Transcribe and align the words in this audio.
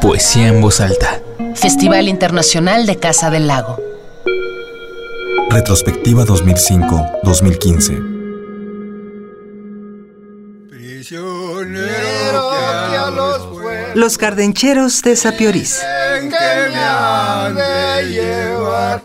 Poesía 0.00 0.48
en 0.48 0.60
voz 0.60 0.80
alta. 0.80 1.20
Festival 1.54 2.08
Internacional 2.08 2.86
de 2.86 2.96
Casa 2.98 3.30
del 3.30 3.46
Lago. 3.46 3.80
Retrospectiva 5.50 6.24
2005-2015. 6.24 8.14
Los 13.94 14.18
cardencheros 14.18 15.02
de 15.02 15.16
Sapiorís. 15.16 15.80
que 16.20 16.28
me 16.28 16.84
han 16.84 17.54
de 17.54 18.08
llevar 18.08 19.02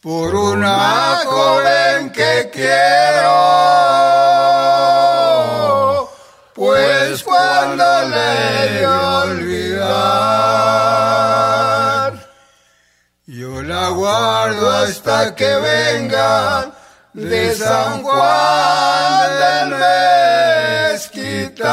por 0.00 0.34
una 0.34 1.20
joven 1.24 2.10
que 2.10 2.50
quiero, 2.52 3.15
hasta 14.54 15.34
que 15.34 15.56
venga 15.56 16.70
de 17.12 17.54
San 17.54 18.02
Juan 18.02 19.30
del 19.40 19.70
Mezquital. 20.90 21.66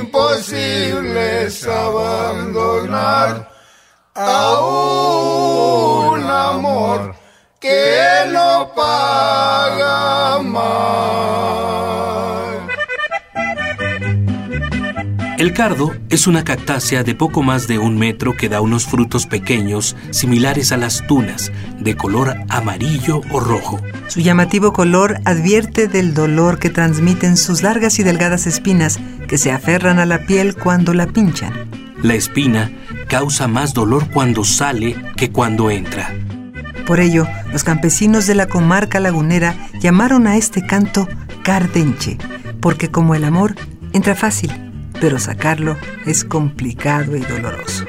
Imposible 0.00 1.44
es 1.44 1.66
abandonar 1.66 3.50
a 4.14 4.60
un 4.60 6.24
amor 6.30 7.14
que 7.60 8.24
no 8.32 8.72
paga 8.74 10.38
mal. 10.38 10.99
El 15.40 15.54
cardo 15.54 15.94
es 16.10 16.26
una 16.26 16.44
cactácea 16.44 17.02
de 17.02 17.14
poco 17.14 17.42
más 17.42 17.66
de 17.66 17.78
un 17.78 17.96
metro 17.96 18.36
que 18.36 18.50
da 18.50 18.60
unos 18.60 18.84
frutos 18.84 19.24
pequeños 19.24 19.96
similares 20.10 20.70
a 20.70 20.76
las 20.76 21.06
tunas, 21.06 21.50
de 21.78 21.96
color 21.96 22.36
amarillo 22.50 23.22
o 23.30 23.40
rojo. 23.40 23.80
Su 24.08 24.20
llamativo 24.20 24.74
color 24.74 25.18
advierte 25.24 25.88
del 25.88 26.12
dolor 26.12 26.58
que 26.58 26.68
transmiten 26.68 27.38
sus 27.38 27.62
largas 27.62 27.98
y 27.98 28.02
delgadas 28.02 28.46
espinas 28.46 29.00
que 29.28 29.38
se 29.38 29.50
aferran 29.50 29.98
a 29.98 30.04
la 30.04 30.26
piel 30.26 30.54
cuando 30.54 30.92
la 30.92 31.06
pinchan. 31.06 31.54
La 32.02 32.12
espina 32.16 32.70
causa 33.08 33.48
más 33.48 33.72
dolor 33.72 34.10
cuando 34.10 34.44
sale 34.44 34.94
que 35.16 35.30
cuando 35.32 35.70
entra. 35.70 36.14
Por 36.86 37.00
ello, 37.00 37.26
los 37.50 37.64
campesinos 37.64 38.26
de 38.26 38.34
la 38.34 38.46
comarca 38.46 39.00
lagunera 39.00 39.56
llamaron 39.80 40.26
a 40.26 40.36
este 40.36 40.66
canto 40.66 41.08
cardenche, 41.42 42.18
porque 42.60 42.90
como 42.90 43.14
el 43.14 43.24
amor, 43.24 43.54
entra 43.94 44.14
fácil, 44.14 44.69
pero 45.00 45.18
sacarlo 45.18 45.76
es 46.06 46.24
complicado 46.24 47.16
y 47.16 47.20
doloroso. 47.20 47.86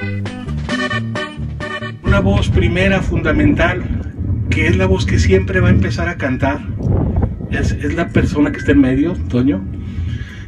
Una 2.04 2.20
voz 2.20 2.50
primera 2.50 3.02
fundamental, 3.02 3.84
que 4.50 4.68
es 4.68 4.78
la 4.78 4.86
voz 4.86 5.06
que 5.06 5.20
siempre 5.20 5.60
va 5.60 5.68
a 5.68 5.72
empezar 5.72 6.10
a 6.10 6.18
cantar, 6.18 6.62
es, 7.52 7.94
la 7.94 8.10
persona 8.10 8.52
que 8.52 8.60
está 8.60 8.72
en 8.72 8.82
medio, 8.82 9.14
Toño, 9.30 9.62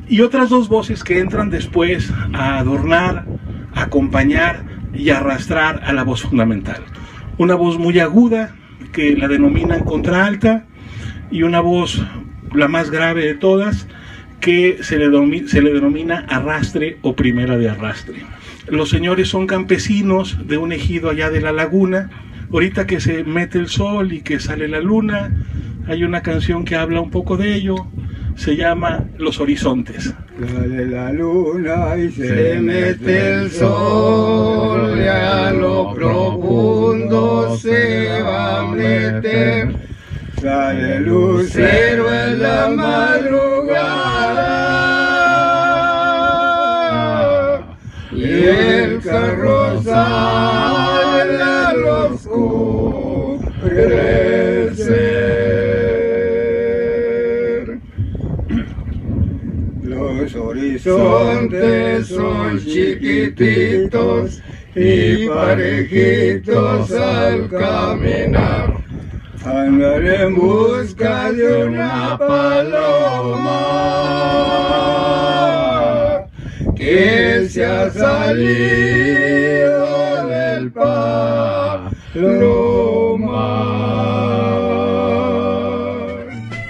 y 0.07 0.21
otras 0.21 0.49
dos 0.49 0.69
voces 0.69 1.03
que 1.03 1.19
entran 1.19 1.49
después 1.49 2.11
a 2.33 2.59
adornar, 2.59 3.25
acompañar 3.73 4.63
y 4.93 5.09
arrastrar 5.09 5.81
a 5.85 5.93
la 5.93 6.03
voz 6.03 6.23
fundamental. 6.23 6.83
Una 7.37 7.55
voz 7.55 7.77
muy 7.77 7.99
aguda, 7.99 8.55
que 8.91 9.15
la 9.15 9.27
denominan 9.27 9.83
contralta, 9.83 10.65
y 11.31 11.43
una 11.43 11.61
voz, 11.61 12.05
la 12.53 12.67
más 12.67 12.91
grave 12.91 13.25
de 13.25 13.33
todas, 13.33 13.87
que 14.43 14.79
se 14.81 14.97
le, 14.97 15.47
se 15.47 15.61
le 15.61 15.73
denomina 15.73 16.25
arrastre 16.27 16.97
o 17.01 17.15
primera 17.15 17.57
de 17.57 17.69
arrastre. 17.69 18.25
Los 18.67 18.89
señores 18.89 19.29
son 19.29 19.47
campesinos 19.47 20.37
de 20.45 20.57
un 20.57 20.73
ejido 20.73 21.09
allá 21.09 21.29
de 21.29 21.39
la 21.39 21.53
laguna. 21.53 22.09
Ahorita 22.51 22.85
que 22.85 22.99
se 22.99 23.23
mete 23.23 23.57
el 23.57 23.69
sol 23.69 24.11
y 24.11 24.21
que 24.21 24.41
sale 24.41 24.67
la 24.67 24.81
luna, 24.81 25.31
hay 25.87 26.03
una 26.03 26.21
canción 26.21 26.65
que 26.65 26.75
habla 26.75 26.99
un 26.99 27.09
poco 27.09 27.37
de 27.37 27.55
ello. 27.55 27.87
Se 28.35 28.57
llama 28.57 29.05
Los 29.17 29.39
Horizontes. 29.39 30.13
Sale 30.37 30.87
la 30.87 31.13
luna 31.13 31.95
y 31.95 32.11
se 32.11 32.59
mete 32.59 33.35
el 33.35 33.49
sol 33.49 34.99
y 34.99 35.07
a 35.07 35.51
lo 35.51 35.93
profundo 35.93 37.55
se 37.55 38.21
va 38.21 38.59
a 38.59 38.71
meter. 38.75 39.73
Sale 40.41 40.97
el 40.97 41.03
lucero 41.05 42.13
en 42.13 42.41
la 42.41 42.67
madrugada 42.67 43.12
el 49.03 49.09
carrozal 49.09 49.91
al 51.41 51.83
oscurecer. 51.85 52.43
Los 59.83 60.35
horizontes 60.35 62.07
son 62.07 62.59
chiquititos 62.59 64.41
y 64.75 65.27
parejitos 65.27 66.91
al 66.91 67.49
caminar. 67.49 68.73
Andaré 69.45 70.23
en 70.23 70.35
busca 70.35 71.31
de 71.33 71.65
una 71.65 72.17
paloma 72.17 73.53
que 76.83 77.47
se 77.49 77.65
ha 77.65 77.91
salido 77.91 78.27
del 80.27 80.71
palomar. 80.71 81.93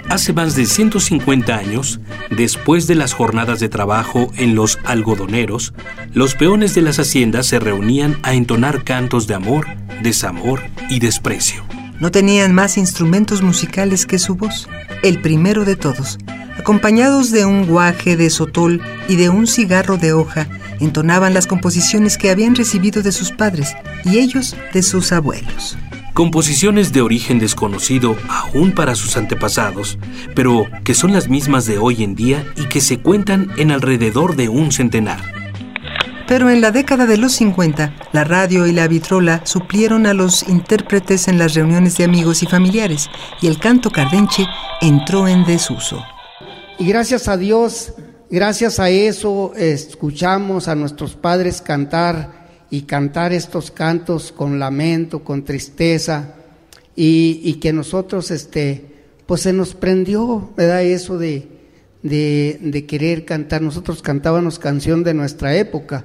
Hace 0.08 0.32
más 0.32 0.54
de 0.54 0.66
150 0.66 1.56
años, 1.56 1.98
después 2.30 2.86
de 2.86 2.94
las 2.94 3.12
jornadas 3.14 3.58
de 3.58 3.68
trabajo 3.68 4.30
en 4.36 4.54
los 4.54 4.78
algodoneros, 4.84 5.74
los 6.12 6.36
peones 6.36 6.76
de 6.76 6.82
las 6.82 7.00
haciendas 7.00 7.46
se 7.46 7.58
reunían 7.58 8.16
a 8.22 8.34
entonar 8.34 8.84
cantos 8.84 9.26
de 9.26 9.34
amor, 9.34 9.66
desamor 10.04 10.60
y 10.88 11.00
desprecio. 11.00 11.64
No 11.98 12.12
tenían 12.12 12.54
más 12.54 12.78
instrumentos 12.78 13.42
musicales 13.42 14.06
que 14.06 14.20
su 14.20 14.36
voz, 14.36 14.68
el 15.02 15.20
primero 15.20 15.64
de 15.64 15.74
todos. 15.74 16.18
Acompañados 16.64 17.30
de 17.30 17.44
un 17.44 17.66
guaje 17.66 18.16
de 18.16 18.30
sotol 18.30 18.80
y 19.06 19.16
de 19.16 19.28
un 19.28 19.46
cigarro 19.46 19.98
de 19.98 20.14
hoja, 20.14 20.48
entonaban 20.80 21.34
las 21.34 21.46
composiciones 21.46 22.16
que 22.16 22.30
habían 22.30 22.54
recibido 22.54 23.02
de 23.02 23.12
sus 23.12 23.32
padres 23.32 23.76
y 24.02 24.16
ellos 24.16 24.56
de 24.72 24.82
sus 24.82 25.12
abuelos. 25.12 25.76
Composiciones 26.14 26.94
de 26.94 27.02
origen 27.02 27.38
desconocido 27.38 28.16
aún 28.30 28.72
para 28.72 28.94
sus 28.94 29.18
antepasados, 29.18 29.98
pero 30.34 30.66
que 30.84 30.94
son 30.94 31.12
las 31.12 31.28
mismas 31.28 31.66
de 31.66 31.76
hoy 31.76 32.02
en 32.02 32.14
día 32.14 32.50
y 32.56 32.64
que 32.64 32.80
se 32.80 32.98
cuentan 32.98 33.50
en 33.58 33.70
alrededor 33.70 34.34
de 34.34 34.48
un 34.48 34.72
centenar. 34.72 35.20
Pero 36.26 36.48
en 36.48 36.62
la 36.62 36.70
década 36.70 37.04
de 37.04 37.18
los 37.18 37.34
50, 37.34 37.94
la 38.12 38.24
radio 38.24 38.66
y 38.66 38.72
la 38.72 38.88
vitrola 38.88 39.42
suplieron 39.44 40.06
a 40.06 40.14
los 40.14 40.48
intérpretes 40.48 41.28
en 41.28 41.36
las 41.36 41.52
reuniones 41.52 41.98
de 41.98 42.04
amigos 42.04 42.42
y 42.42 42.46
familiares, 42.46 43.10
y 43.42 43.48
el 43.48 43.58
canto 43.58 43.90
cardenche 43.90 44.46
entró 44.80 45.28
en 45.28 45.44
desuso. 45.44 46.02
Y 46.76 46.86
gracias 46.88 47.28
a 47.28 47.36
Dios, 47.36 47.94
gracias 48.30 48.80
a 48.80 48.90
eso, 48.90 49.52
escuchamos 49.56 50.66
a 50.66 50.74
nuestros 50.74 51.14
padres 51.14 51.62
cantar 51.62 52.66
y 52.68 52.82
cantar 52.82 53.32
estos 53.32 53.70
cantos 53.70 54.32
con 54.32 54.58
lamento, 54.58 55.22
con 55.22 55.44
tristeza, 55.44 56.34
y, 56.96 57.40
y 57.44 57.54
que 57.54 57.72
nosotros, 57.72 58.32
este, 58.32 58.86
pues 59.26 59.42
se 59.42 59.52
nos 59.52 59.74
prendió, 59.74 60.50
¿verdad? 60.56 60.82
Eso 60.82 61.16
de, 61.16 61.46
de, 62.02 62.58
de 62.60 62.86
querer 62.86 63.24
cantar. 63.24 63.62
Nosotros 63.62 64.02
cantábamos 64.02 64.58
canción 64.58 65.04
de 65.04 65.14
nuestra 65.14 65.54
época, 65.54 66.04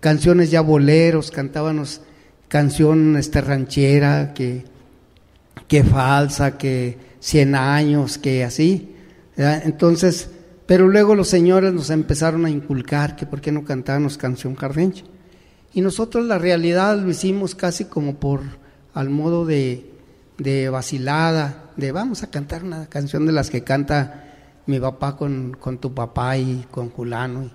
canciones 0.00 0.50
ya 0.50 0.60
boleros, 0.60 1.30
cantábamos 1.30 2.00
canción 2.48 3.16
este, 3.16 3.40
ranchera, 3.40 4.34
que, 4.34 4.64
que 5.68 5.84
falsa, 5.84 6.58
que 6.58 6.98
cien 7.20 7.54
años, 7.54 8.18
que 8.18 8.42
así. 8.42 8.96
¿Verdad? 9.36 9.62
Entonces, 9.64 10.30
pero 10.66 10.88
luego 10.88 11.14
los 11.14 11.28
señores 11.28 11.72
nos 11.72 11.90
empezaron 11.90 12.46
a 12.46 12.50
inculcar 12.50 13.16
que 13.16 13.26
por 13.26 13.40
qué 13.40 13.52
no 13.52 13.64
cantábamos 13.64 14.16
canción 14.16 14.54
cardenche. 14.54 15.04
Y 15.72 15.80
nosotros 15.80 16.26
la 16.26 16.38
realidad 16.38 16.98
lo 16.98 17.10
hicimos 17.10 17.54
casi 17.54 17.84
como 17.86 18.16
por 18.16 18.42
al 18.94 19.10
modo 19.10 19.44
de, 19.46 19.90
de 20.38 20.68
vacilada, 20.68 21.70
de 21.76 21.92
vamos 21.92 22.22
a 22.22 22.30
cantar 22.30 22.64
una 22.64 22.86
canción 22.86 23.26
de 23.26 23.32
las 23.32 23.50
que 23.50 23.62
canta 23.62 24.26
mi 24.66 24.78
papá 24.78 25.16
con, 25.16 25.56
con 25.58 25.78
tu 25.78 25.94
papá 25.94 26.36
y 26.36 26.66
con 26.70 26.90
Julano. 26.90 27.50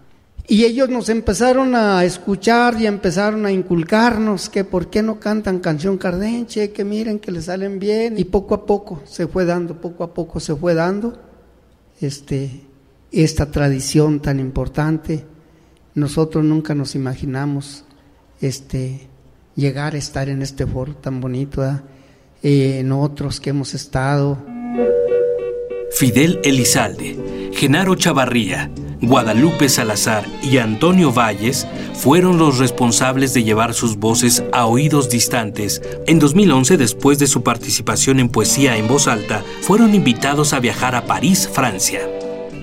Y 0.47 0.63
ellos 0.63 0.89
nos 0.89 1.09
empezaron 1.09 1.73
a 1.73 2.03
escuchar 2.03 2.79
y 2.79 2.85
empezaron 2.85 3.45
a 3.47 3.51
inculcarnos 3.51 4.47
que 4.49 4.63
por 4.63 4.89
qué 4.89 5.01
no 5.01 5.19
cantan 5.19 5.59
canción 5.59 5.97
cardenche, 5.97 6.71
que 6.71 6.83
miren 6.83 7.19
que 7.19 7.31
le 7.31 7.41
salen 7.41 7.79
bien. 7.79 8.19
Y 8.19 8.25
poco 8.25 8.53
a 8.53 8.65
poco 8.65 9.01
se 9.05 9.25
fue 9.25 9.45
dando, 9.45 9.81
poco 9.81 10.03
a 10.03 10.13
poco 10.13 10.39
se 10.39 10.55
fue 10.55 10.75
dando. 10.75 11.17
Este, 12.01 12.61
esta 13.11 13.51
tradición 13.51 14.19
tan 14.19 14.39
importante. 14.39 15.25
Nosotros 15.93 16.43
nunca 16.43 16.75
nos 16.75 16.95
imaginamos 16.95 17.85
este, 18.41 19.07
llegar 19.55 19.95
a 19.95 19.97
estar 19.97 20.29
en 20.29 20.41
este 20.41 20.67
foro 20.67 20.95
tan 20.95 21.21
bonito, 21.21 21.63
eh, 22.43 22.79
en 22.79 22.91
otros 22.91 23.39
que 23.39 23.51
hemos 23.51 23.73
estado. 23.73 24.37
Fidel 25.91 26.41
Elizalde, 26.43 27.51
Genaro 27.53 27.95
Chavarría, 27.95 28.69
Guadalupe 29.01 29.69
Salazar 29.69 30.25
y 30.41 30.57
Antonio 30.57 31.11
Valles 31.11 31.67
fueron 31.93 32.37
los 32.37 32.57
responsables 32.57 33.33
de 33.33 33.43
llevar 33.43 33.73
sus 33.73 33.97
voces 33.97 34.43
a 34.51 34.65
oídos 34.65 35.09
distantes. 35.09 35.81
En 36.07 36.19
2011, 36.19 36.77
después 36.77 37.19
de 37.19 37.27
su 37.27 37.43
participación 37.43 38.19
en 38.19 38.29
Poesía 38.29 38.77
en 38.77 38.87
Voz 38.87 39.07
Alta, 39.07 39.43
fueron 39.61 39.93
invitados 39.95 40.53
a 40.53 40.59
viajar 40.59 40.95
a 40.95 41.05
París, 41.05 41.49
Francia. 41.51 42.01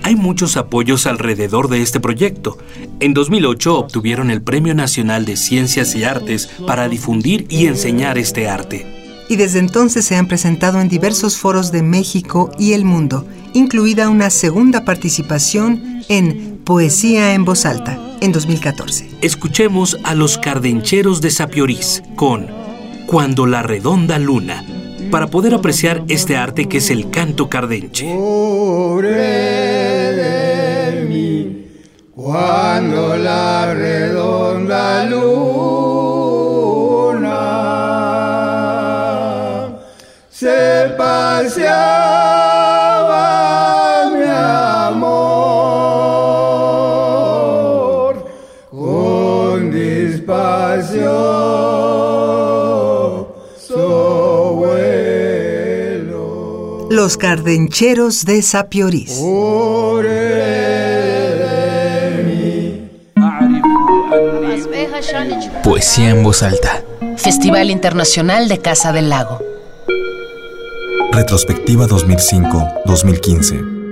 Hay 0.03 0.15
muchos 0.17 0.57
apoyos 0.57 1.07
alrededor 1.07 1.69
de 1.69 1.81
este 1.81 2.01
proyecto. 2.01 2.57
En 2.99 3.13
2008 3.13 3.77
obtuvieron 3.77 4.31
el 4.31 4.41
Premio 4.41 4.75
Nacional 4.75 5.25
de 5.25 5.37
Ciencias 5.37 5.95
y 5.95 6.03
Artes 6.03 6.49
para 6.67 6.89
difundir 6.89 7.45
y 7.49 7.67
enseñar 7.67 8.17
este 8.17 8.49
arte. 8.49 8.85
Y 9.29 9.37
desde 9.37 9.59
entonces 9.59 10.03
se 10.03 10.17
han 10.17 10.27
presentado 10.27 10.81
en 10.81 10.89
diversos 10.89 11.37
foros 11.37 11.71
de 11.71 11.81
México 11.81 12.51
y 12.59 12.73
el 12.73 12.83
mundo, 12.83 13.25
incluida 13.53 14.09
una 14.09 14.29
segunda 14.29 14.83
participación 14.83 15.92
en 16.09 16.59
Poesía 16.63 17.33
en 17.33 17.45
Voz 17.45 17.65
Alta 17.65 17.99
en 18.21 18.31
2014. 18.31 19.09
Escuchemos 19.21 19.97
a 20.03 20.15
los 20.15 20.37
cardencheros 20.37 21.21
de 21.21 21.31
Sapiorís 21.31 22.03
con 22.15 22.47
Cuando 23.07 23.45
la 23.45 23.63
redonda 23.63 24.17
luna, 24.19 24.63
para 25.11 25.27
poder 25.27 25.53
apreciar 25.53 26.03
este 26.07 26.37
arte 26.37 26.67
que 26.69 26.77
es 26.77 26.89
el 26.89 27.09
canto 27.09 27.49
cardenche. 27.49 28.05
Cuando 32.15 33.17
la 33.17 33.73
redonda 33.73 35.05
luna 35.05 35.73
se 40.29 40.93
paseaba 40.97 42.42
Los 56.93 57.17
cardencheros 57.17 58.23
de 58.23 58.43
Sapiorís. 58.43 59.19
Poesía 65.63 66.11
en 66.11 66.21
voz 66.21 66.43
alta. 66.43 66.83
Festival 67.17 67.71
Internacional 67.71 68.47
de 68.47 68.59
Casa 68.59 68.93
del 68.93 69.09
Lago. 69.09 69.41
Retrospectiva 71.11 71.87
2005-2015. 71.87 73.82